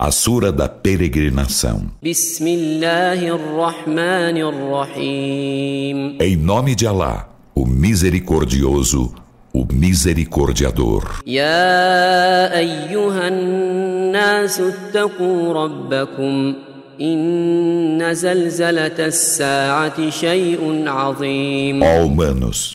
[0.00, 1.90] A Sura da Peregrinação.
[6.20, 9.12] Em nome de Alá, o Misericordioso,
[9.52, 11.20] o Misericordiador.
[11.26, 16.54] Ya ayyuhan nasu attaqu rabbakum
[16.96, 21.82] inna zalzalata as-sa'ati shay'un 'azim.
[21.82, 22.70] Ó humanos,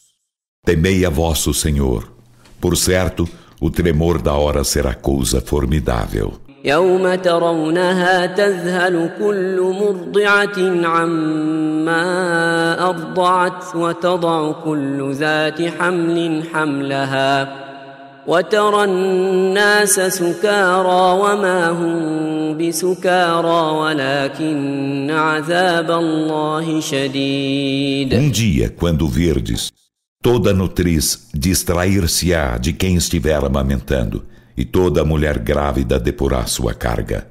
[0.66, 2.12] temei a vosso Senhor.
[2.60, 3.30] Por certo,
[3.62, 6.43] o tremor da hora será coisa formidável.
[6.64, 12.00] يوم ترونها تذهل كل مرضعة عما
[12.90, 17.64] أرضعت وتضع كل ذات حمل حملها
[18.28, 28.14] وترى الناس سكارى وما هم بسكارى ولكن عذاب الله شديد.
[28.14, 29.72] Um dia, quando verdes,
[30.24, 37.28] toda nutriz distrair-se-á de quem estiver amamentando e toda mulher grávida depurá sua carga.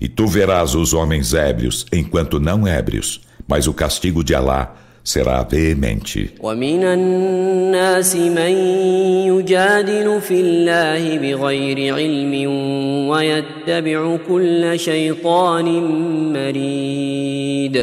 [0.00, 5.42] E tu verás os homens ébrios enquanto não ébrios, mas o castigo de Alá será
[5.42, 6.34] veemente.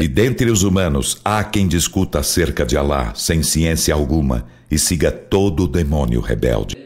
[0.01, 5.11] E dentre os humanos há quem discuta acerca de Alá sem ciência alguma e siga
[5.11, 6.77] todo demônio rebelde.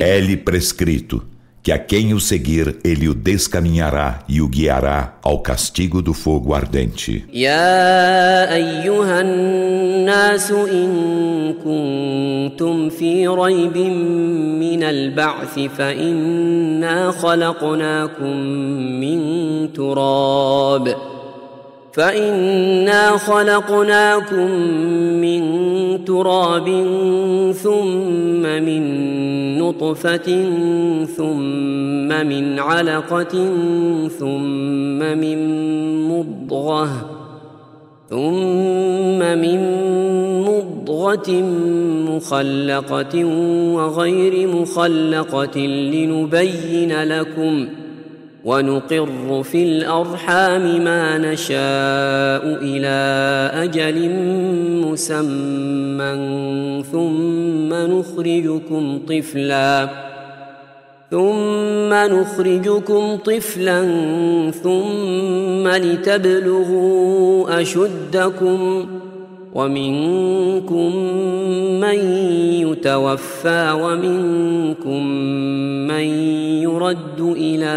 [0.00, 1.22] É-lhe prescrito
[1.66, 6.54] que a quem o seguir ele o descaminhará e o guiará ao castigo do fogo
[6.54, 7.24] ardente.
[21.96, 24.50] فإنا خلقناكم
[25.20, 25.42] من
[26.04, 26.66] تراب
[27.52, 28.82] ثم من
[29.58, 30.44] نطفة
[31.04, 33.48] ثم من علقة
[34.18, 35.38] ثم من
[36.08, 36.88] مضغة
[38.10, 39.60] ثم من
[40.42, 41.30] مضغة
[42.10, 43.24] مخلقة
[43.74, 47.85] وغير مخلقة لنبين لكم ۖ
[48.46, 52.96] ونقر في الأرحام ما نشاء إلى
[53.54, 54.10] أجل
[54.86, 56.14] مسمى
[56.92, 59.88] ثم نخرجكم طفلا
[61.10, 63.80] ثم نخرجكم طفلا
[64.62, 68.86] ثم لتبلغوا أشدكم
[69.56, 70.96] ومنكم
[71.80, 71.98] من
[72.68, 75.06] يتوفى ومنكم
[75.88, 76.04] من
[76.62, 77.76] يرد إلى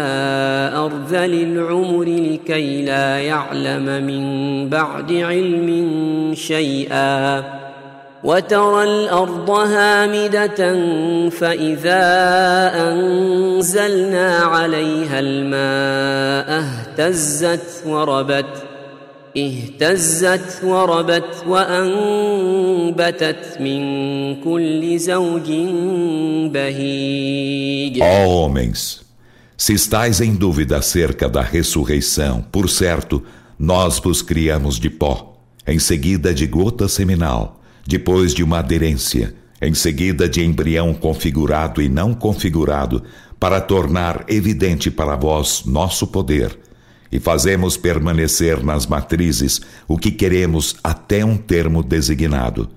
[0.76, 5.68] أرذل العمر لكي لا يعلم من بعد علم
[6.34, 7.44] شيئا
[8.24, 10.56] وترى الأرض هامدة
[11.30, 12.02] فإذا
[12.88, 18.69] أنزلنا عليها الماء اهتزت وربت
[19.37, 23.17] اهتزت وربت وأنبتت
[23.59, 23.81] من
[24.41, 25.51] كل زوج
[26.53, 29.01] بهيج Ó homens,
[29.57, 33.21] se estáis em dúvida acerca da ressurreição, por certo,
[33.59, 39.73] nós vos criamos de pó, em seguida de gota seminal, depois de uma aderência, em
[39.73, 43.03] seguida de embrião configurado e não configurado,
[43.37, 46.57] para tornar evidente para vós nosso poder
[47.12, 52.68] e fazemos permanecer nas matrizes o que queremos até um termo designado.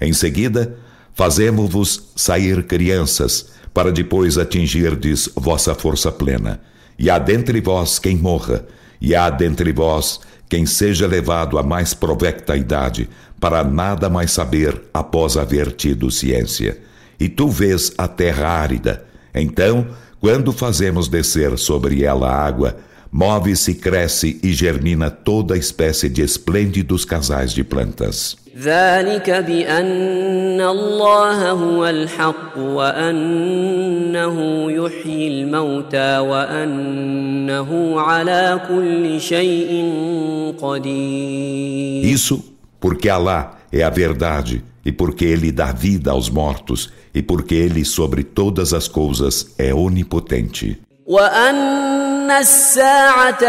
[0.00, 0.76] Em seguida,
[1.14, 6.60] fazemos-vos sair crianças, para depois atingirdes vossa força plena.
[6.98, 8.64] E há dentre vós quem morra,
[9.00, 13.08] e há dentre vós quem seja levado à mais provecta idade,
[13.38, 16.78] para nada mais saber após haver tido ciência.
[17.18, 19.04] E tu vês a terra árida.
[19.34, 19.86] Então,
[20.20, 22.76] quando fazemos descer sobre ela água,
[23.12, 28.36] Move-se, cresce e germina toda espécie de esplêndidos casais de plantas.
[42.04, 42.44] Isso
[42.78, 47.84] porque Alá é a verdade e porque Ele dá vida aos mortos e porque Ele
[47.84, 50.78] sobre todas as coisas é onipotente.
[51.10, 53.42] وأن الساعة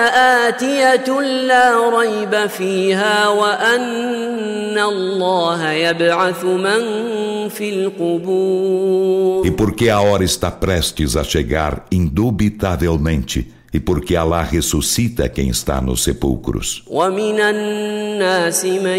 [0.50, 6.82] آتية لا ريب فيها وأن الله يبعث من
[7.50, 15.29] في القبور E porque a hora está prestes a chegar indubitavelmente e porque Allah ressuscita
[15.29, 16.83] quem está nos sepulcros.
[16.87, 18.99] ومن الناس من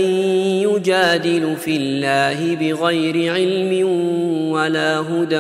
[0.68, 3.88] يجادل في الله بغير علم
[4.52, 5.40] ولا هدى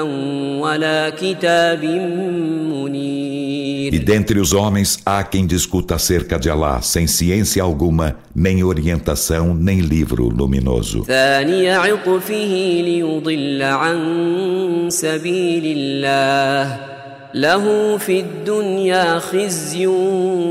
[0.60, 7.64] ولا كتاب منير E dentre os homens há quem discuta acerca de Allah sem ciência
[7.64, 11.04] alguma, nem orientação, nem livro luminoso.
[11.04, 16.91] ثاني عطفه ليضل عن سبيل الله
[17.34, 19.88] له في الدنيا خزي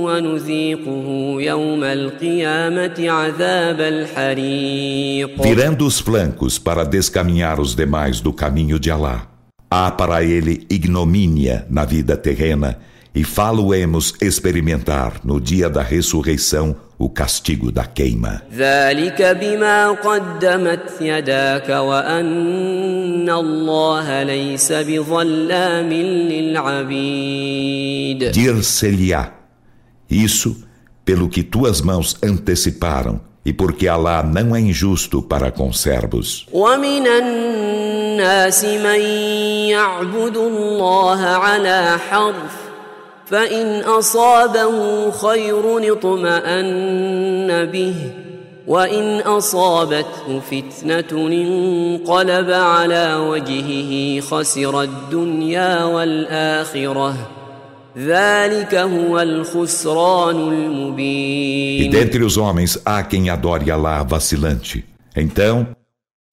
[0.07, 8.91] ونذيقه يوم القيامة عذاب الحريق Virando os flancos para descaminhar os demais do caminho de
[8.91, 9.27] Allah.
[9.71, 12.79] Há para ele ignomínia na vida terrena
[13.15, 18.43] e falo-emos experimentar no dia da ressurreição o castigo da queima.
[18.53, 25.93] ذلك بما قدمت يداك وأن الله ليس بظلام
[26.97, 29.33] للعبيد Dir-se-lhe-á,
[30.11, 30.57] isso
[31.05, 36.47] pelo que tuas mãos anteciparam e porque Allah não é injusto para com servos.
[36.53, 39.01] ومن الناس من
[39.71, 42.67] يعبد الله على حرف
[43.32, 47.96] فإن أصابه خير اطمأن به
[48.68, 57.16] وإن أصابته فتنة انقلب على وجهه خسر الدنيا والآخرة
[57.98, 64.84] ذلك هو الخسران E المبين dentre os homens há quem adore Allah vacilante.
[65.16, 65.68] Então,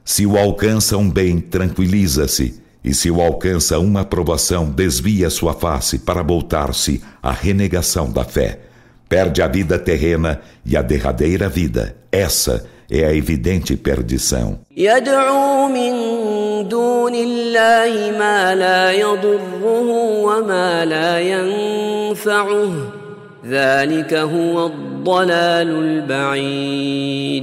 [0.04, 2.67] se o alcança um bem, tranquiliza-se.
[2.88, 8.60] E se o alcança uma aprovação, desvia sua face para voltar-se à renegação da fé.
[9.06, 11.94] Perde a vida terrena e a derradeira vida.
[12.10, 14.60] Essa é a evidente perdição.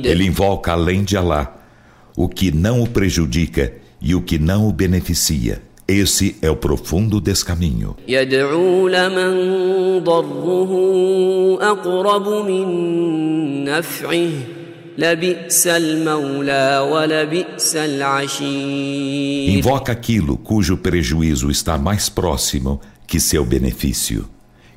[0.09, 1.55] Ele invoca além de Alá
[2.17, 5.63] o que não o prejudica e o que não o beneficia.
[5.87, 7.95] Esse é o profundo descaminho.
[19.57, 24.29] Invoca aquilo cujo prejuízo está mais próximo que seu benefício.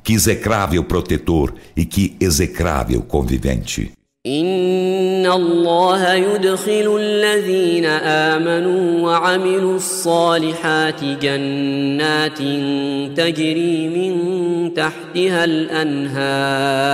[0.03, 3.98] Que execrável protetor e que execrável convivente.
[4.28, 12.38] إن الله يدخل الذين آمنوا وعملوا الصالحات جنات
[13.18, 16.94] تجري من تحتها الأنهار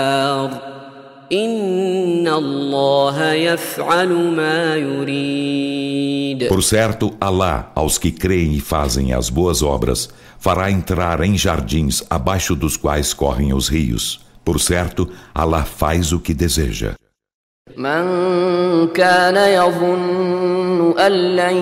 [1.32, 9.62] إن الله يفعل ما يريد Por certo, Allah, aos que creem e fazem as boas
[9.62, 10.10] obras,
[10.40, 14.20] fará entrar em jardins abaixo dos quais correm os rios.
[14.44, 16.96] Por certo, Allah faz o que deseja.
[17.77, 18.07] من
[18.95, 21.57] كان يظن أن لن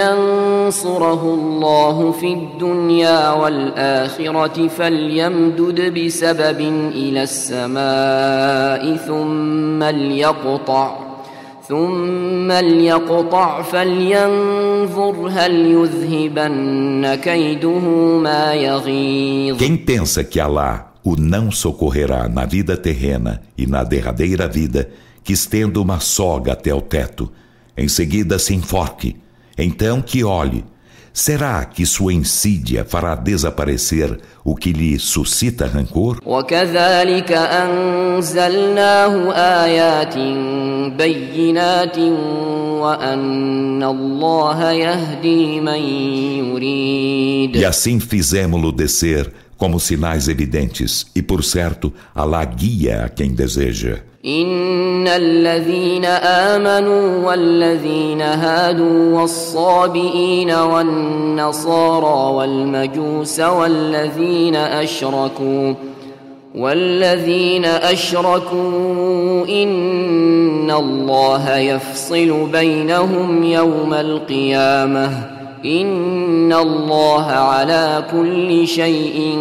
[0.00, 6.60] ينصره الله في الدنيا والآخرة فليمدد بسبب
[6.94, 10.96] إلى السماء ثم ليقطع
[11.68, 17.78] ثم ليقطع فلينظر هل يذهبن كيده
[18.16, 19.58] ما يغيظ.
[19.58, 24.88] Quem pensa que Allah o não socorrerá na vida terrena e na derradeira vida,
[25.28, 27.30] que estenda uma soga até o teto,
[27.76, 29.14] em seguida se enfoque,
[29.58, 30.64] então que olhe.
[31.12, 36.18] Será que sua insídia fará desaparecer o que lhe suscita rancor?
[47.58, 54.02] E assim fizemos-lo descer como sinais evidentes, e por certo, Allah guia a quem deseja.
[54.24, 65.74] إن الذين آمنوا والذين هادوا والصابئين والنصارى والمجوس والذين أشركوا
[66.54, 79.37] والذين أشركوا إن الله يفصل بينهم يوم القيامة إن الله على كل شيء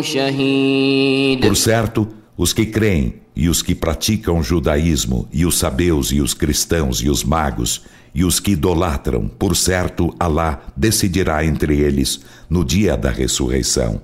[0.00, 6.12] شهيد Por certo, os que creem e os que praticam o judaísmo, e os sabeus
[6.12, 7.82] e os cristãos e os magos,
[8.14, 14.00] e os que idolatram, por certo, Alá decidirá entre eles no dia da ressurreição.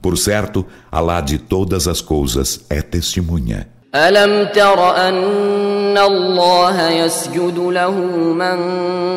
[0.00, 3.66] Por certo, Alá de todas as coisas é testemunha.
[3.94, 5.14] ألم تر أن
[5.97, 8.57] الله يسجد له من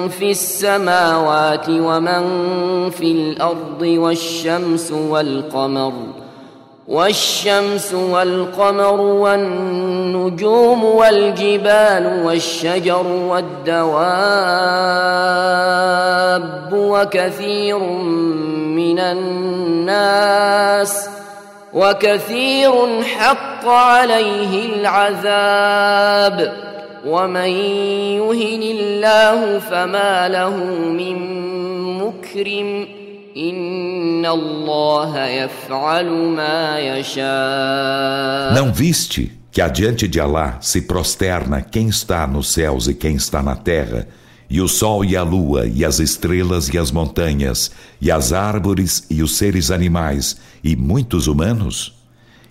[0.08, 2.24] في السماوات ومن
[2.90, 5.92] في الأرض والشمس والقمر
[6.88, 13.06] والشمس والقمر والنجوم والجبال والشجر
[15.48, 17.78] والدواب وكثير
[18.78, 20.28] من الناس
[21.73, 26.53] وكثير حق عليه العذاب
[27.05, 27.49] ومن
[28.19, 30.57] يهن الله فما له
[30.89, 31.17] من
[31.97, 33.03] مكرم
[38.53, 43.41] Não viste que adiante de Alá se prosterna quem está nos céus e quem está
[43.41, 44.07] na terra,
[44.47, 49.03] e o sol e a lua, e as estrelas e as montanhas, e as árvores
[49.09, 51.93] e os seres animais, e muitos humanos?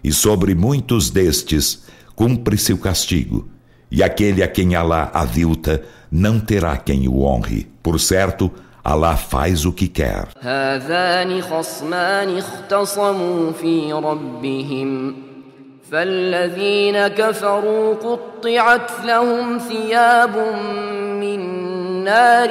[0.03, 3.49] E sobre muitos destes cumpre-se o castigo,
[3.91, 7.69] e aquele a quem Alá avilta não terá quem o honre.
[7.83, 8.51] Por certo,
[8.85, 10.29] Allah faz o que quer.
[15.93, 20.37] فالذين كفروا قطعت لهم ثياب
[21.21, 21.41] من
[22.05, 22.51] نار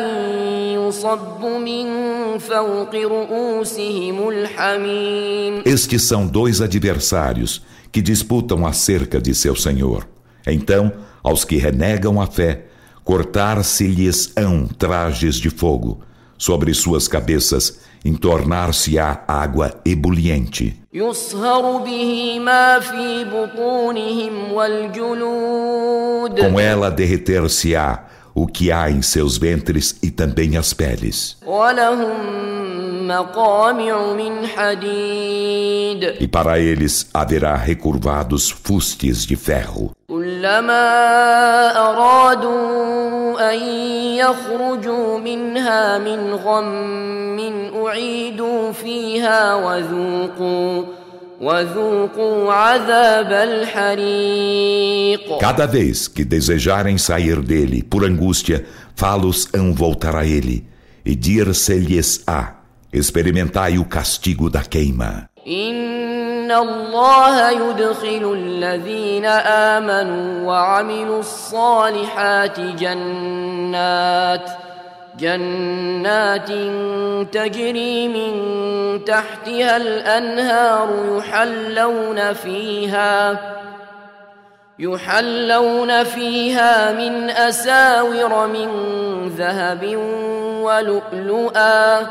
[5.64, 10.06] estes são dois adversários que disputam acerca de seu Senhor.
[10.46, 12.66] Então, aos que renegam a fé,
[13.04, 16.00] cortar-se-lhes-ão trajes de fogo,
[16.38, 20.80] sobre suas cabeças entornar-se-á água ebuliente.
[26.50, 28.04] Com ela derreter-se-á
[28.35, 31.37] o que há em seus ventres e também as peles.
[36.19, 39.91] E para eles haverá recurvados fustes de ferro.
[43.41, 43.59] أن
[44.15, 47.39] يخرجوا منها من غم
[47.75, 50.94] أعيدوا فيها وذوقوا وذوقوا عذاب الحريق
[55.39, 60.67] Cada vez que desejarem sair dele por angústia, falos hão voltar a ele,
[61.03, 62.57] e dir-se-lhes-á,
[62.93, 65.31] experimentai o castigo da queima.
[65.47, 69.25] إن الله يدخل الذين
[69.75, 74.51] آمنوا وعملوا الصالحات جنات
[75.19, 76.51] جنات
[77.31, 78.33] تجري من
[79.05, 83.39] تحتها الأنهار يحلون فيها
[84.79, 88.69] يحلون فيها من أساور من
[89.29, 89.95] ذهب
[90.63, 92.07] ولؤلؤا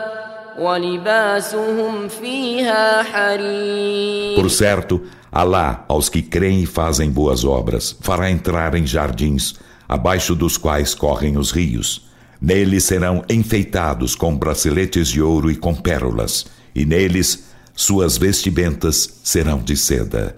[4.36, 5.00] Por certo,
[5.32, 9.54] Alá, aos que creem e fazem boas obras, fará entrar em jardins,
[9.88, 12.10] abaixo dos quais correm os rios.
[12.45, 19.57] Neles serão enfeitados com braceletes de ouro e com pérolas, e neles suas vestimentas serão
[19.57, 20.35] de seda.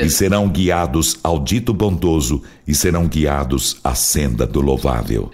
[0.00, 5.32] E serão guiados ao dito bondoso e serão guiados à senda do louvável.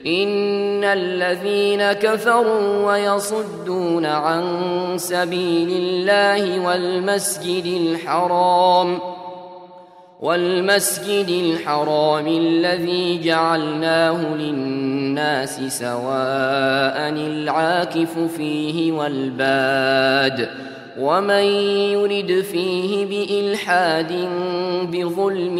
[0.84, 4.44] الذين كفروا ويصدون عن
[4.96, 8.98] سبيل الله والمسجد الحرام
[10.20, 20.48] والمسجد الحرام الذي جعلناه للناس سواء العاكف فيه والباد
[20.99, 21.43] ومن
[21.93, 24.11] يرد فيه بإلحاد
[24.91, 25.57] بظلم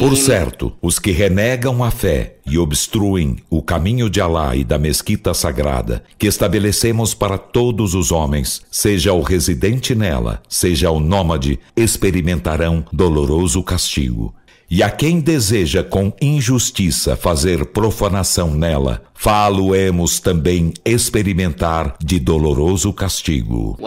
[0.00, 4.78] Por certo, os que renegam a fé e obstruem o caminho de Alá e da
[4.78, 11.58] mesquita sagrada, que estabelecemos para todos os homens, seja o residente nela, seja o nômade,
[11.76, 14.34] experimentarão doloroso castigo.
[14.70, 23.78] E a quem deseja com injustiça fazer profanação nela, falo-emos também experimentar de doloroso castigo.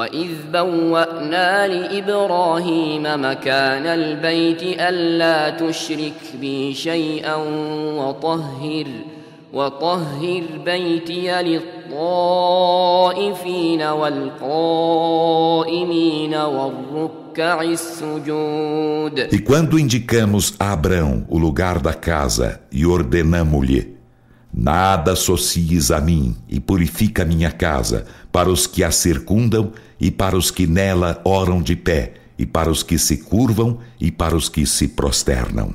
[9.53, 12.31] وطهر بيتي للطائفين
[13.81, 14.95] والقائمين
[16.35, 17.20] والركع
[19.30, 23.96] e quando indicamos a Abrão o lugar da casa e ordenamo-lhe:
[24.52, 30.36] Nada associes a mim e purifica minha casa para os que a circundam e para
[30.36, 34.48] os que nela oram de pé e para os que se curvam e para os
[34.48, 35.74] que se prosternam.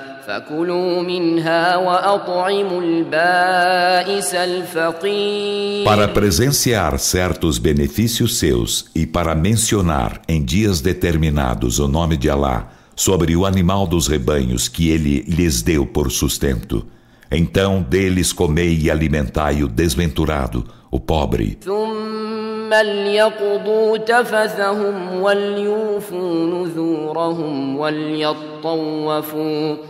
[0.30, 10.80] فكلوا منها وأطعموا البائس الفقير Para presenciar certos benefícios seus e para mencionar em dias
[10.80, 16.10] determinados o nome de Alá sobre o animal dos rebanhos que ele lhes deu por
[16.10, 16.86] sustento.
[17.30, 21.58] Então deles comei e alimentai o desventurado, o pobre.
[21.64, 29.89] ثم ليقضوا تفثهم وليوفوا نذورهم وليطوفوا وليطوفوا بالبيت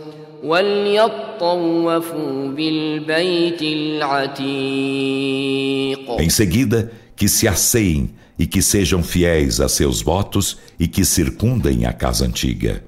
[6.18, 11.86] em seguida, que se asseiem e que sejam fiéis a seus votos e que circundem
[11.86, 12.82] a casa antiga.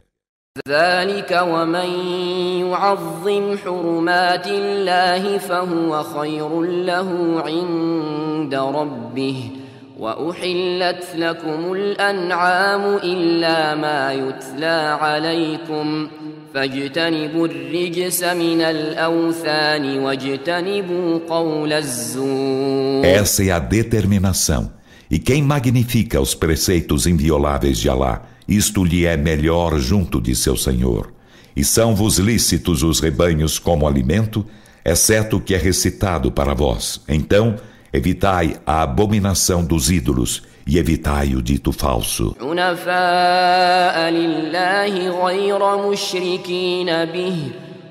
[9.93, 14.13] ذلك ومن يعظم حرمات الله فهو خير له عند ربه واحلت لكم الانعام الا ما
[14.13, 16.07] يتلى عليكم
[16.53, 24.71] فاجتنبوا الرجس من الاوثان واجتنبوا قول الزور Essa é a determinação.
[25.11, 30.55] E quem magnifica os preceitos invioláveis de Alá, isto lhe é melhor junto de seu
[30.55, 31.11] Senhor.
[31.55, 34.45] E são-vos lícitos os rebanhos como alimento,
[34.85, 37.01] exceto o que é recitado para vós.
[37.07, 37.55] Então,
[37.94, 42.34] evitai a abominação dos ídolos e evitai o dito falso.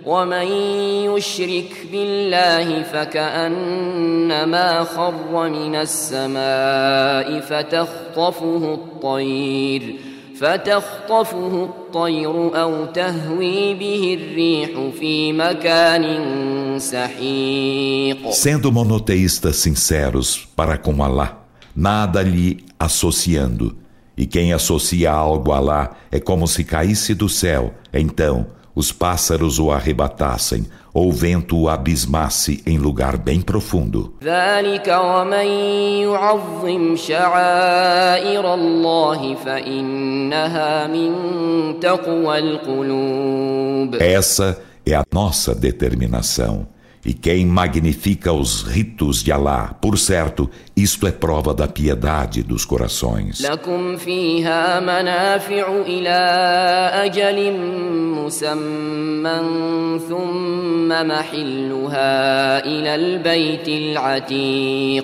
[0.05, 0.47] ومن
[1.15, 9.95] يشرك بالله فكأنما خر من السماء فتخطفه الطير
[10.35, 16.03] فتخطفه الطير أو تهوي به الريح في مكان
[18.31, 21.43] Sendo monoteístas sinceros para com Alá,
[21.75, 23.77] nada lhe associando.
[24.15, 29.59] E quem associa algo a Alá é como se caísse do céu, então os pássaros
[29.59, 34.15] o arrebatassem, ou o vento o abismasse em lugar bem profundo.
[43.99, 46.67] Essa é a nossa determinação.
[47.05, 52.63] E quem magnifica os ritos de Alá, por certo, isto é prova da piedade dos
[52.63, 53.41] corações.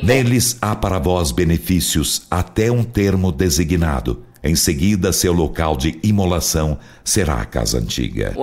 [0.02, 4.29] Neles há para vós benefícios até um termo designado.
[4.42, 8.34] Em seguida, seu local de imolação será a casa antiga.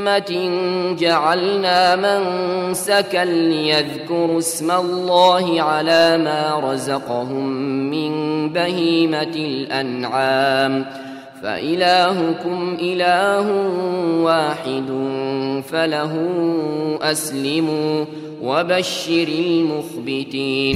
[0.00, 7.46] أمة جعلنا منسكا ليذكروا اسم الله على ما رزقهم
[7.90, 8.12] من
[8.52, 10.86] بهيمة الأنعام
[11.42, 13.46] فإلهكم إله
[14.22, 14.88] واحد
[15.68, 16.12] فله
[17.02, 18.04] أسلموا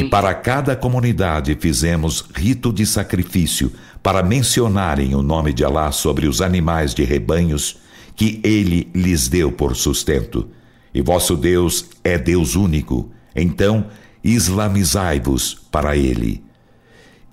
[0.00, 3.72] E para cada comunidade fizemos rito de sacrifício
[4.02, 7.78] para mencionarem o nome de Alá sobre os animais de rebanhos
[8.14, 10.46] que ele lhes deu por sustento.
[10.92, 13.86] E vosso Deus é Deus único, então
[14.22, 16.44] islamizai-vos para ele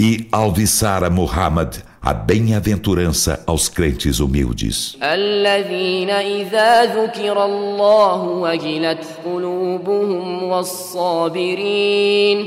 [0.01, 4.97] E alviçara Muhammad a bem-aventurança aos crentes humildes.
[5.03, 12.39] الذين إذا ذكر الله وجلت قلوبهم والصابرين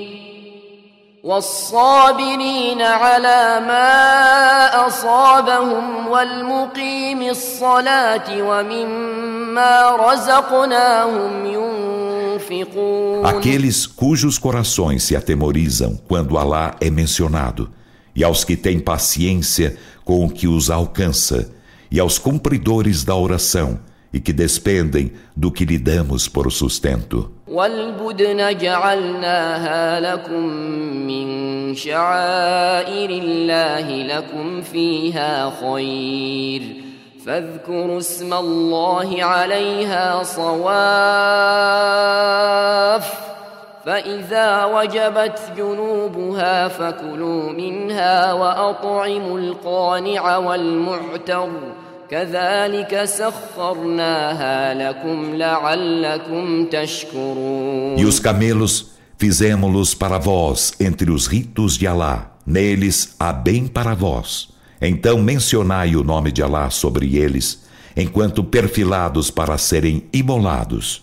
[1.23, 16.38] والصابرين على ما أصابهم والمقيم الصلاة ومما رزقناهم ينفقون Aqueles cujos corações se atemorizam quando
[16.38, 17.69] Alá é mencionado,
[18.15, 21.52] e aos que têm paciência com o que os alcança,
[21.91, 23.78] e aos cumpridores da oração,
[24.14, 27.31] e que despendem do que lhe damos por sustento.
[27.48, 30.46] والبدن جعلناها لكم
[31.07, 31.27] من
[31.74, 36.62] شعائر الله لكم فيها خير
[37.27, 40.64] فاذكروا اسم الله عليها صواف
[43.85, 51.48] فإذا وجبت جنوبها فكلوا منها وأطعموا القانع والمعتر
[57.98, 63.94] E os camelos fizemos-los para vós entre os ritos de Alá, neles há bem para
[63.94, 64.50] vós.
[64.81, 67.64] Então mencionai o nome de Alá sobre eles,
[67.96, 71.03] enquanto perfilados para serem imolados.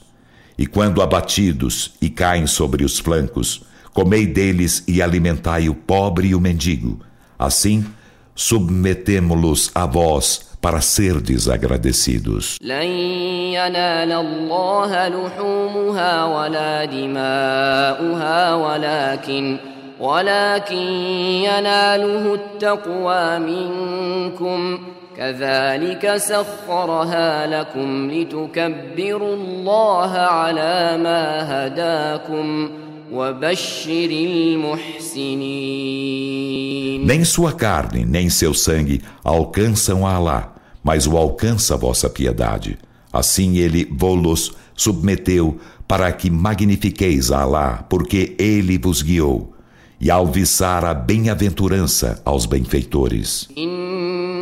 [0.57, 6.35] E quando abatidos e caem sobre os flancos, comei deles e alimentai o pobre e
[6.35, 7.01] o mendigo.
[7.37, 7.85] Assim,
[8.33, 12.57] submetemo-los a vós para ser desagradecidos.
[20.01, 20.75] ولكن
[21.45, 24.79] يناله التقوى منكم
[25.17, 32.69] كذلك سخرها لكم لتكبروا الله على ما هداكم
[37.03, 42.77] Nem sua carne, nem seu sangue alcançam a Alá, mas o alcança a vossa piedade.
[43.11, 49.53] Assim ele vos submeteu para que magnifiqueis a Alá, porque ele vos guiou
[49.99, 53.49] e alviçar a bem-aventurança aos benfeitores.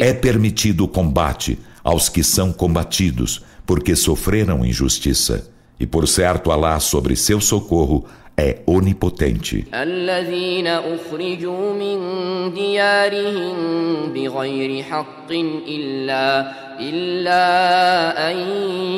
[0.00, 5.48] É permitido o combate aos que são combatidos, porque sofreram injustiça.
[5.78, 8.04] E por certo, Alá sobre seu socorro
[8.36, 9.66] é onipotente.
[16.80, 18.36] إلا أن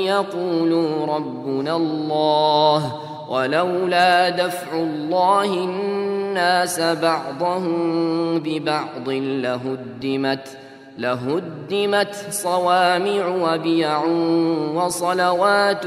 [0.03, 10.58] يقولوا ربنا الله ولولا دفع الله الناس بعضهم ببعض لهدمت
[10.98, 14.06] لهدمت صوامع وبيع
[14.76, 15.86] وصلوات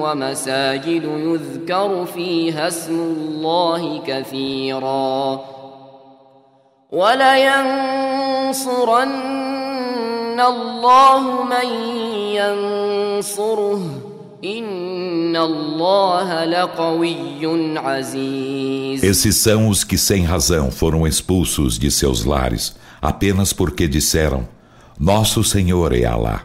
[0.00, 5.40] ومساجد يذكر فيها اسم الله كثيرا.
[6.92, 8.00] ولينصرن
[10.40, 11.66] الله من
[12.40, 13.80] ينصره.
[19.00, 24.48] Esses são os que sem razão foram expulsos de seus lares, apenas porque disseram:
[24.98, 26.44] Nosso Senhor é Alá.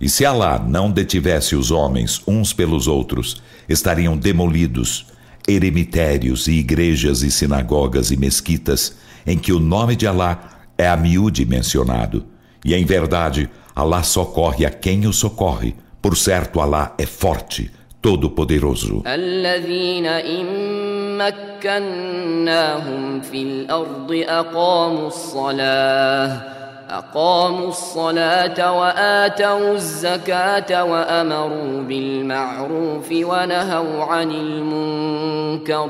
[0.00, 5.06] E se Alá não detivesse os homens uns pelos outros, estariam demolidos
[5.46, 10.96] eremitérios e igrejas e sinagogas e mesquitas em que o nome de Alá é a
[10.96, 12.26] miúde mencionado.
[12.64, 19.03] E em verdade, Alá socorre a quem o socorre por certo, Alá é forte, todo-poderoso.
[26.89, 35.89] أقاموا الصلاة وآتوا الزكاة وأمروا بالمعروف ونهوا عن المنكر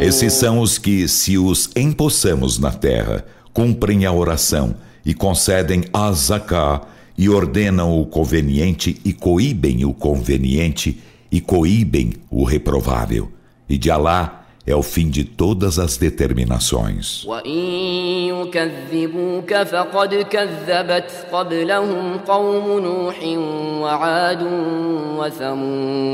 [0.00, 3.24] Esses são os que, se os empossamos na terra,
[3.54, 4.74] cumprem a oração
[5.05, 6.81] e concedem a zaká
[7.17, 10.99] e ordenam o conveniente e coíbem o conveniente
[11.31, 13.31] e coíbem o reprovável.
[13.69, 17.25] E de Alá é o fim de todas as determinações.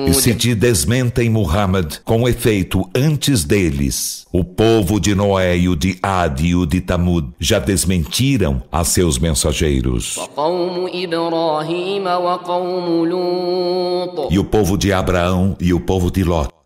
[0.08, 5.76] E se te desmentem, Muhammad, com efeito, antes deles, o povo de Noé e o
[5.76, 10.18] de Ad e o de Tamud já desmentiram a seus mensageiros.
[14.30, 16.61] E o povo de Abraão e o povo de Lot.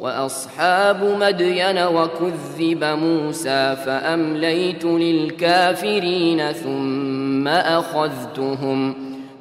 [0.00, 8.94] واصحاب مدين وكذب موسى فامليت للكافرين ثم اخذتهم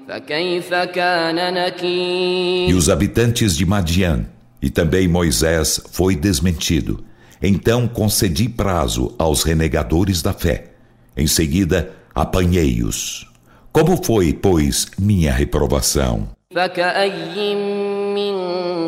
[0.10, 4.25] فكيف كان نكير E os habitantes de Madian
[4.60, 7.03] e também Moisés foi desmentido.
[7.39, 10.71] Então concedi prazo aos renegadores da fé.
[11.15, 13.27] Em seguida, apanhei-os.
[13.71, 16.29] Como foi, pois, minha reprovação?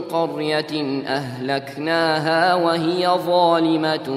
[0.09, 4.07] قرية أهلكناها وهي ظالمة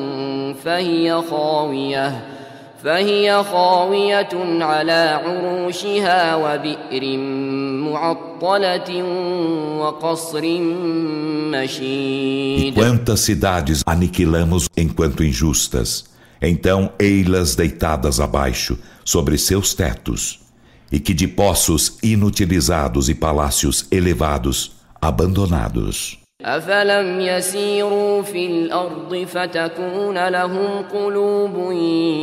[0.65, 2.25] فهي خاوية
[2.85, 4.29] فهي خاوية
[4.61, 7.19] على عروشها وبئر
[7.93, 9.03] معطلة
[9.79, 10.61] وقصر E
[11.51, 16.05] مشيد quantas cidades aniquilamos enquanto injustas?
[16.41, 20.41] Então, ei-las deitadas abaixo, sobre seus tetos,
[20.93, 24.73] e que de poços inutilizados e palácios elevados,
[25.08, 26.24] abandonados.
[26.46, 31.72] أفلم يسيروا في الأرض فتكون لهم قلوب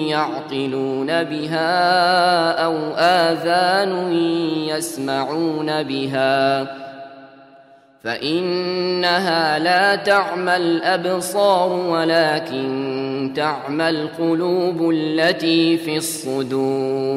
[0.08, 1.70] يعقلون بها
[2.64, 4.12] أو آذان
[4.68, 6.66] يسمعون بها
[8.04, 12.99] فإنها لا تعمى الأبصار ولكن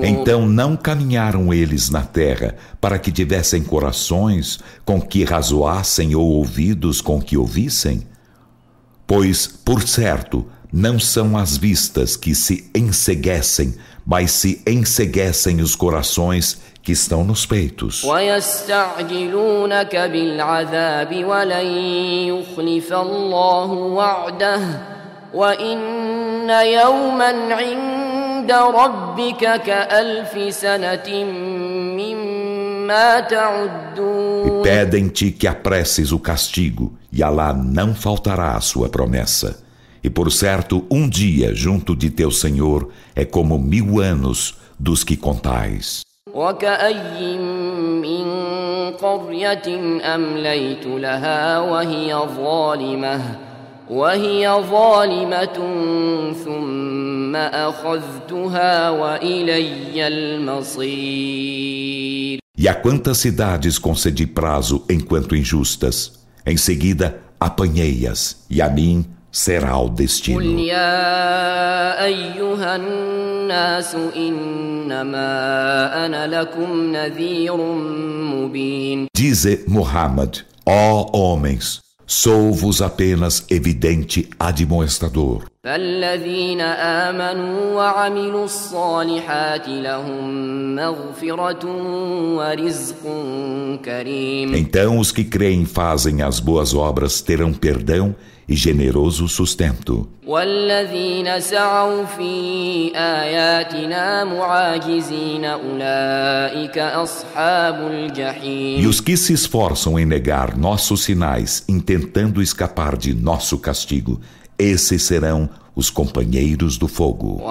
[0.03, 7.01] Então não caminharam eles na terra para que tivessem corações com que razoassem ou ouvidos
[7.01, 8.07] com que ouvissem?
[9.05, 16.59] Pois, por certo, não são as vistas que se enseguecem, mas se enseguecem os corações
[16.81, 18.03] que estão nos peitos.
[25.34, 26.08] ويستعجلونك بالعذاب ولن يخلف الله وعده
[26.48, 31.24] وإن يوما عند ربك كألف سنة
[31.98, 39.62] مما تعدون Pedem-te que apresses o castigo, e Alá não faltará a sua promessa.
[40.02, 45.16] E por certo, um dia junto de teu Senhor é como mil anos dos que
[45.16, 46.02] contais.
[46.34, 47.38] وكأي
[48.02, 48.26] من
[48.92, 49.68] قرية
[50.14, 53.20] أمليت لها وهي ظالمة
[53.90, 55.58] وهي ظالمة
[56.44, 60.06] ثم أخذتها وإلي
[61.28, 66.12] المصير E a quantas cidades concedi prazo enquanto injustas?
[66.44, 70.58] Em seguida, apanhei-as, e a mim será o قل destino.
[70.60, 84.29] يا أيها الناس إنما أنا لكم نذير مبين Dize Muhammad, ó homens, Sou-vos apenas evidente
[84.37, 85.45] admoestador.
[94.57, 98.13] Então os que creem e fazem as boas obras terão perdão
[98.47, 100.07] e generoso sustento.
[108.79, 114.19] E os que se esforçam em negar nossos sinais, intentando escapar de nosso castigo,
[114.57, 117.41] esses serão os companheiros do fogo.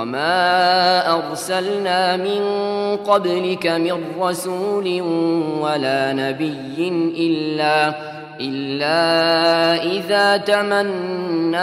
[8.41, 11.59] إلا إذا تمنى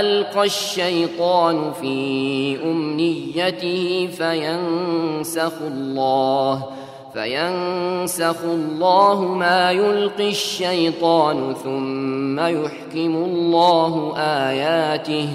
[0.00, 6.64] ألقى الشيطان في أمنيته فينسخ الله
[7.12, 15.28] فينسخ الله ما يلقي الشيطان ثم يحكم الله آياته.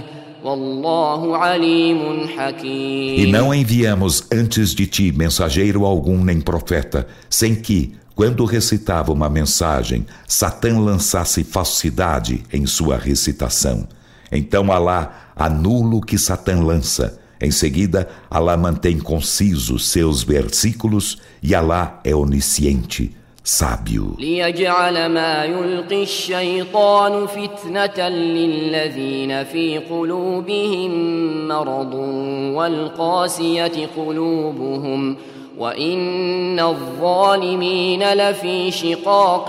[3.16, 9.31] E não enviamos antes de ti mensageiro algum nem profeta, sem que, quando recitava uma
[9.31, 13.87] mensagem, Satã lançasse falsidade em sua recitação.
[14.33, 17.21] Então Alá anula o que Satã lança.
[17.41, 24.17] Em seguida, Alá mantém concisos seus versículos e Alá é onisciente, sábio.
[24.19, 30.93] ليجعل ما يلقي الشيطان فتنة للذين في قلوبهم
[31.49, 31.95] مرض
[32.55, 35.17] والقاسية قلوبهم
[35.59, 39.49] وإن الظالمين لفي شقاق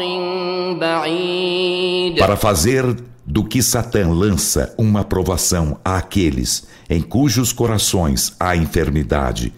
[0.80, 2.96] بعيد para fazer
[3.26, 9.54] do que Satã lança uma provação àqueles em cujos corações há enfermidade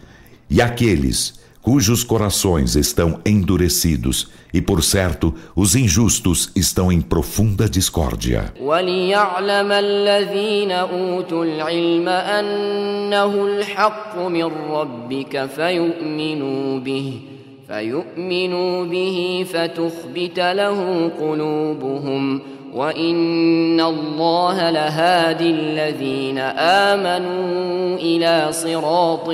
[0.49, 8.53] e aqueles cujos corações estão endurecidos e por certo os injustos estão em profunda discórdia
[8.61, 17.21] وليعلم الذين أوتوا العلم أنه الحق من ربك فيؤمنوا به
[17.67, 22.41] فيؤمنوا به فتخبت له قلوبهم
[22.75, 29.29] وإن الله لهادي الذين آمنوا إلى صراط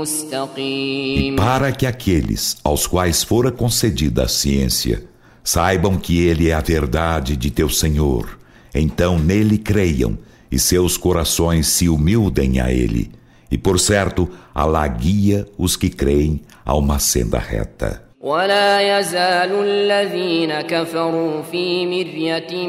[0.00, 5.04] مستقيم para que aqueles aos quais fora concedida a ciência
[5.42, 8.38] saibam que ele é a verdade de teu Senhor
[8.74, 10.18] então nele creiam
[10.50, 13.10] e seus corações se humildem a ele
[13.50, 20.61] e por certo Alá guia os que creem a uma senda reta ولا يزال الذين
[20.61, 22.67] كفروا في مرية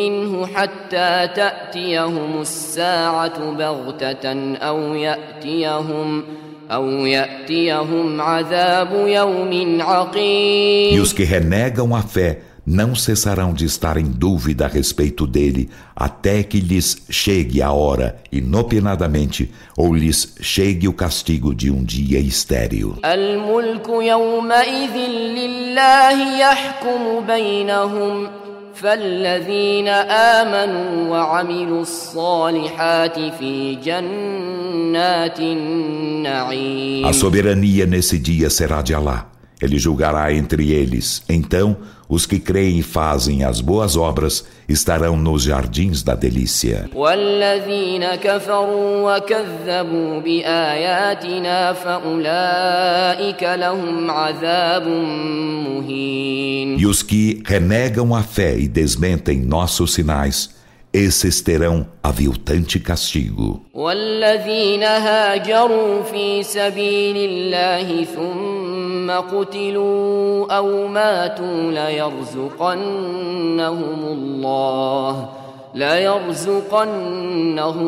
[0.00, 6.22] منه حتى تأتيهم الساعة بغتة أو يأتيهم
[6.70, 10.96] أو يأتيهم عذاب يوم عقيم.
[10.96, 12.38] E os que renegam a fé
[12.69, 18.17] não cessarão de estar em dúvida a respeito dele até que lhes chegue a hora,
[18.31, 22.95] inopinadamente, ou lhes chegue o castigo de um dia estéril.
[23.05, 24.97] الملك يومئذ
[25.37, 28.27] لله يحكم بينهم
[28.75, 39.27] فالذين آمنوا وعملوا الصالحات في جنات النعيم A soberania nesse dia será de Alá.
[39.60, 41.22] Ele julgará entre eles.
[41.28, 41.76] Então,
[42.08, 46.90] os que creem e fazem as boas obras estarão nos jardins da delícia.
[56.78, 60.59] E os que renegam a fé e desmentem nossos sinais.
[60.92, 63.60] Esses terão aviltante castigo.
[63.74, 72.78] والذين هاجروا في سبيل الله ثم قتلوا أو ماتوا ليرزقنهم
[74.04, 75.28] الله
[75.74, 76.86] ليرزقنهم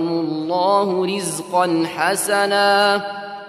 [0.08, 3.02] الله رزقا حسنا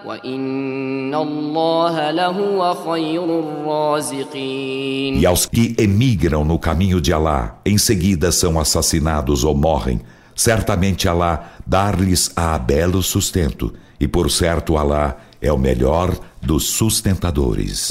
[0.07, 8.31] وإن الله لهو خير الرازقين E aos que emigram no caminho de Alá, em seguida
[8.33, 10.01] são assassinados ou morrem,
[10.35, 17.91] certamente Alá dar-lhes-á belo sustento, e por certo Alá é o melhor dos sustentadores.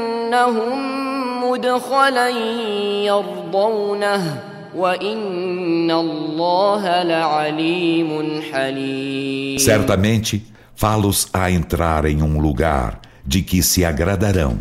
[0.00, 2.28] ليدخلنهم مدخلا
[3.04, 4.42] يرضونه
[4.76, 10.42] وإن الله لعليم حليم Certamente,
[10.74, 14.58] fá-los a entrar em um lugar de que se agradarão,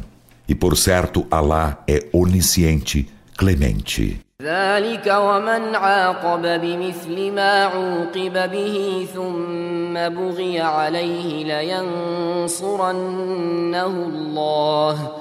[0.47, 4.19] e por certo Alá é onisciente, clemente.
[4.41, 11.43] ذلك ومن عاقب بمثل ما عوقب به ثم بغي عليه
[12.39, 12.85] لينصرنه
[13.85, 15.11] الله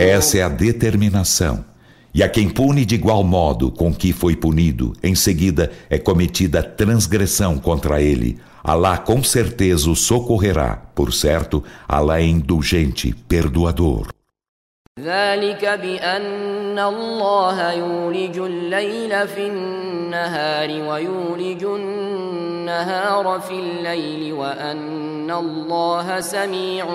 [0.00, 1.64] essa é a determinação.
[2.12, 6.60] E a quem pune de igual modo com que foi punido, em seguida é cometida
[6.60, 8.36] transgressão contra ele.
[8.64, 10.82] Alá com certeza o socorrerá.
[10.92, 14.08] Por certo, Alá é indulgente, perdoador.
[14.99, 26.85] ذلك بأن الله يولج الليل في النهار ويولج النهار في الليل وأن الله سميع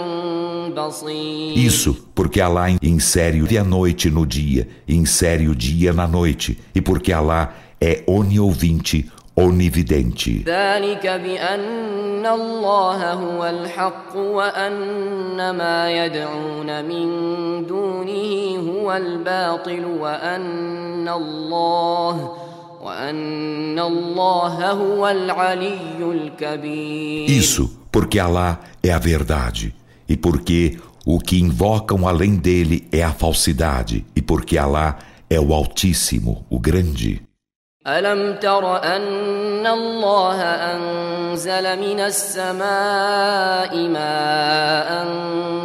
[0.76, 6.59] بصير Isso porque Alá insere a noite no dia, e insere o dia na noite,
[6.74, 10.39] e porque Alá é oniovinte, onividente.
[27.28, 29.73] Isso porque Alá é a verdade
[30.08, 34.97] e porque o que invocam além dele é a falsidade e porque Alá
[35.30, 37.28] é o Altíssimo, o Grande.
[37.88, 45.07] ألم تر أن الله أنزل من السماء ماء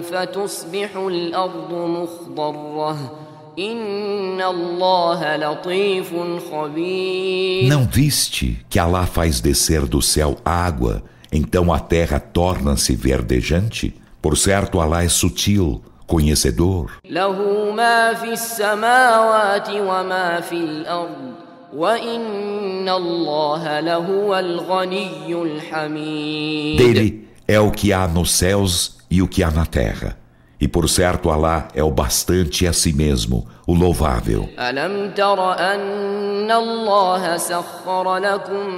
[0.01, 3.11] فتصبح الأرض مخضرة
[3.59, 6.13] إن الله لطيف
[6.51, 13.93] خبير Não viste que Alá faz descer do céu água, então a terra torna-se verdejante?
[14.21, 16.91] Por certo, Alá é sutil, conhecedor.
[17.05, 21.42] له ما في السماوات وما في الأرض
[21.73, 29.43] وإن الله لهو الغني الحميد Dele é o que há nos céus e o que
[29.43, 30.17] há na terra.
[30.61, 34.49] E por certo, Alá é o bastante a si mesmo, o louvável.
[34.59, 38.69] ألم تر أن الله سخر لكم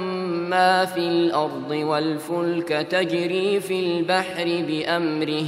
[0.50, 5.46] ما في الأرض والفلك تجري في البحر بأمره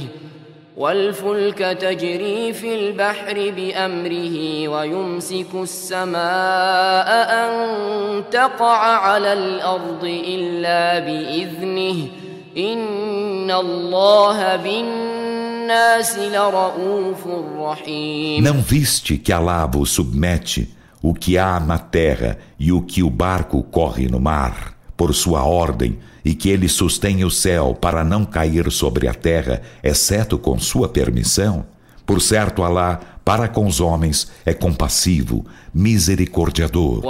[0.80, 7.08] والفلك تجري في البحر بأمره ويمسك السماء
[7.40, 7.50] أن
[8.30, 12.08] تقع على الأرض إلا بإذنه.
[12.56, 17.26] إن الله بالناس لرؤوف
[17.58, 18.44] رحيم.
[18.44, 20.68] Não viste que Alá vos submete
[21.02, 25.44] o que há na terra e o que o barco corre no mar, por sua
[25.44, 30.58] ordem, e que ele sustém o céu para não cair sobre a terra, exceto com
[30.58, 31.64] sua permissão,
[32.04, 37.00] por certo, Alá, para com os homens, é compassivo, misericordiador.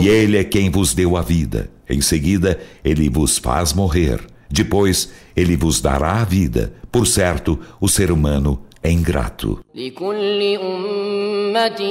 [0.00, 1.70] E Ele é quem vos deu a vida.
[1.88, 4.34] Em seguida, Ele vos faz morrer.
[4.49, 6.73] Depois ele vos dará a vida.
[6.91, 9.59] Por certo, o ser humano é ingrato.
[9.75, 11.81] لكل أمة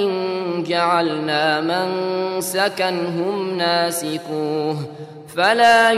[0.67, 4.77] جعلنا منسكا هم ناسكوه
[5.37, 5.93] فلا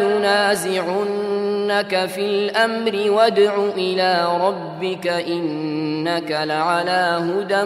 [0.92, 7.64] ينازعنك في الأمر وادع إلى ربك إنك لعلى هدى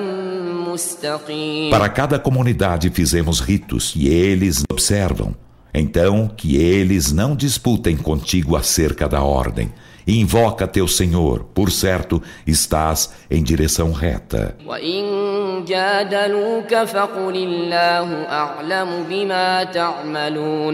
[0.73, 5.35] مستقيم Para cada comunidade fizemos ritos e eles observam.
[5.74, 9.72] então, que eles não disputem contigo acerca da ordem.
[10.08, 14.58] Invoca teu Senhor, por certo, estás em direção reta.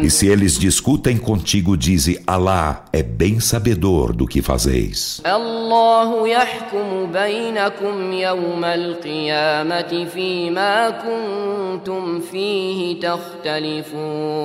[0.03, 5.21] E se eles discutem contigo, dize: Alá é bem sabedor do que fazeis.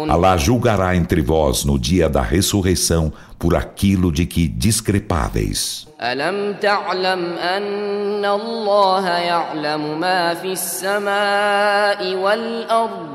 [0.09, 5.88] Alá julgará entre vós no dia da ressurreição por aquilo de que discrepáveis.
[6.01, 13.07] ألم تعلم أن الله يعلم ما في السماء والأرض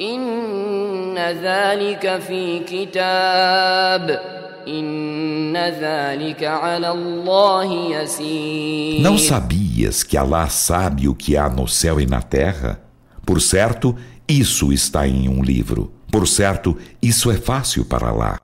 [0.00, 4.20] إن ذلك في كتاب
[4.68, 12.00] إن ذلك على الله يسير Não sabias que Alá sabe o que há no céu
[12.00, 12.80] e na terra?
[13.24, 13.96] Por certo,
[14.28, 15.92] isso está em um livro.
[16.13, 18.39] Por certo, isso é fácil para Alá.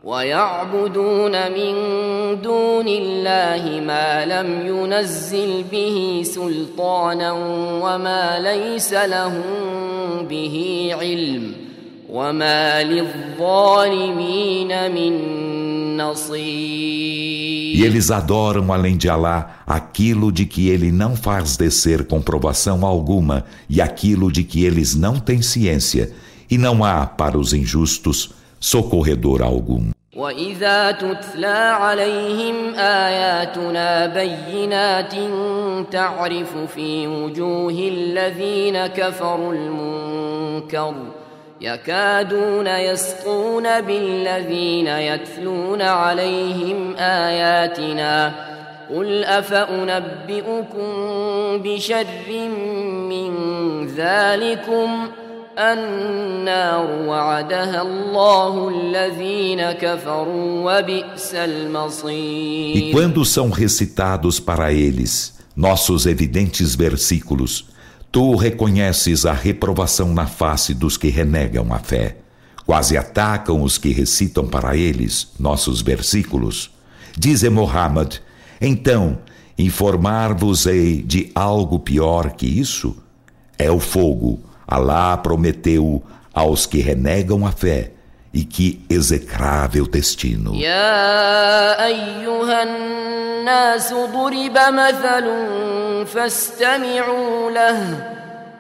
[17.76, 23.46] E eles adoram além de Alá aquilo de que ele não faz descer comprovação alguma
[23.70, 26.12] e aquilo de que eles não têm ciência
[26.50, 29.92] e não há para os injustos socorredor algum.
[30.16, 35.14] وإذا تتلى عليهم آياتنا بينات
[35.92, 40.94] تعرف في وجوه الذين كفروا المنكر
[41.62, 48.32] يكادون يسقون بالذين يتلون عليهم آياتنا
[48.96, 50.88] قل أفأنبئكم
[51.64, 52.06] بشر
[53.10, 53.32] من
[53.88, 55.08] ذلكم
[55.59, 66.75] النار وعدها الله الذين كفروا وبئس E المصير quando são recitados para eles nossos evidentes
[66.75, 67.67] versículos,
[68.11, 72.17] tu reconheces a reprovação na face dos que renegam a fé.
[72.67, 76.71] Quase atacam os que recitam para eles nossos versículos.
[77.17, 78.17] Dize Muhammad,
[78.61, 79.19] então,
[79.59, 82.97] informar-vos-ei de algo pior que isso?
[83.59, 84.41] É o fogo.
[84.69, 86.03] Alá prometeu
[86.33, 87.91] aos que renegam a fé.
[88.33, 90.55] E que execrável destino.
[90.55, 95.27] يا أيها الناس ضرب مثل
[96.07, 98.15] فاستمعوا له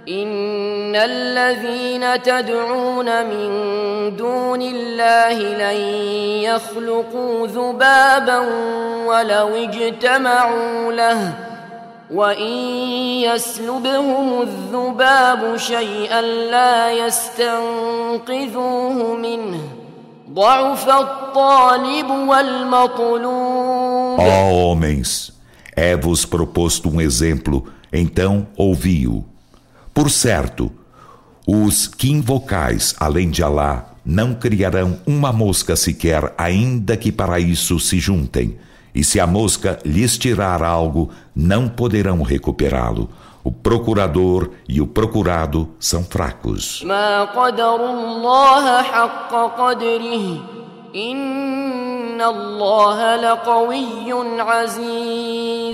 [0.08, 3.50] إن الذين تدعون من
[4.16, 5.80] دون الله لن
[6.44, 8.38] يخلقوا ذبابا
[9.06, 11.32] ولو اجتمعوا له
[12.10, 12.52] وإن
[13.24, 19.60] يسلبهم الذباب شيئا لا يستنقذوه منه
[20.30, 25.32] ضعف الطالب والمطلوب Ó homens,
[25.76, 29.24] é-vos proposto um exemplo, então ouvi-o.
[29.92, 30.70] Por certo,
[31.46, 37.80] os que invocais além de Alá não criarão uma mosca sequer, ainda que para isso
[37.80, 38.58] se juntem.
[38.93, 43.09] E se a mosca lhes tirar algo, não poderão recuperá-lo.
[43.43, 46.83] O procurador e o procurado são fracos.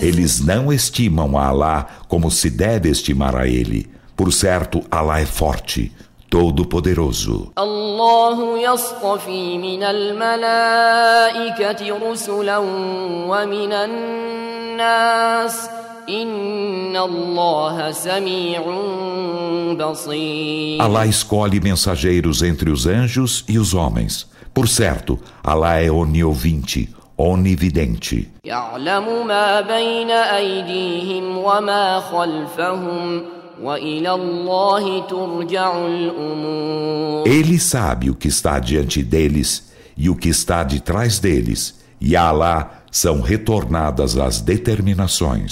[0.02, 3.90] Eles não estimam a Alá como se deve estimar a ele.
[4.16, 5.92] Por certo, Alá é forte,
[6.31, 7.53] todo-poderoso.
[7.59, 12.59] الله يصطفي من الملائكة رسلا
[13.29, 15.71] ومن الناس
[16.09, 18.63] إن الله سميع
[19.75, 24.27] بصير Alá escolhe mensageiros entre os anjos e os homens.
[24.55, 28.29] Por certo, Alá é oniovinte, onividente.
[28.45, 33.23] يعلم ما بين أيديهم وما خلفهم
[37.26, 42.16] Ele sabe o que está diante deles e o que está de trás deles, e
[42.16, 45.52] a Alá são retornadas as determinações.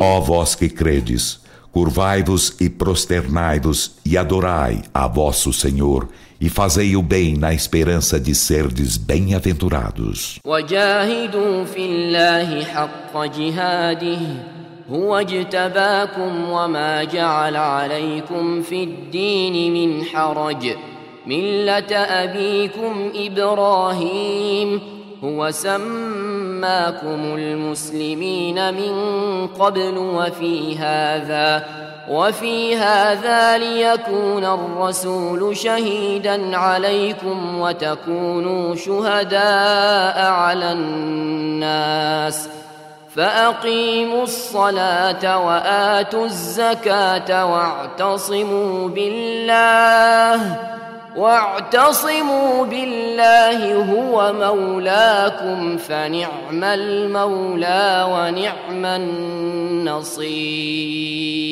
[0.00, 1.41] Ó vós que credes,
[1.71, 6.07] curvai-vos e prosternai-vos e adorai a vosso Senhor
[6.39, 10.39] e fazei o bem na esperança de serdes bem-aventurados.
[10.45, 14.19] وجاهدوا في الله حق جهاده
[14.89, 20.75] هو اجتباكم وما جعل عليكم في الدين من حرج
[21.27, 24.79] ملة أبيكم إبراهيم
[25.24, 28.94] هو سماكم المسلمين من
[29.46, 31.66] قبل وفي هذا
[32.08, 42.48] وفي هذا ليكون الرسول شهيدا عليكم وتكونوا شهداء على الناس.
[43.16, 50.56] فأقيموا الصلاة وآتوا الزكاة واعتصموا بالله.
[51.17, 60.67] واعتصموا بالله هو مولاكم فنعم المولى ونعم النصير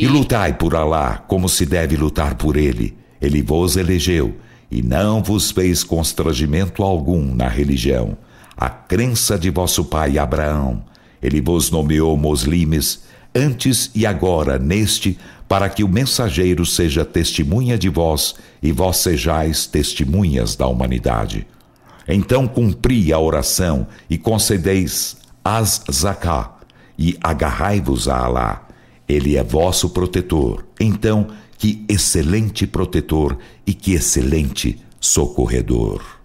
[0.01, 2.95] E lutai por Alá como se deve lutar por ele.
[3.19, 4.35] Ele vos elegeu
[4.69, 8.17] e não vos fez constrangimento algum na religião.
[8.55, 10.83] A crença de vosso pai Abraão.
[11.21, 15.17] Ele vos nomeou muslimes antes e agora neste,
[15.50, 21.44] para que o mensageiro seja testemunha de vós e vós sejais testemunhas da humanidade.
[22.06, 26.56] Então cumpri a oração e concedeis as zaká
[26.96, 28.68] e agarrai-vos a Alá.
[29.08, 30.64] Ele é vosso protetor.
[30.78, 31.26] Então,
[31.58, 33.36] que excelente protetor
[33.66, 36.19] e que excelente socorredor.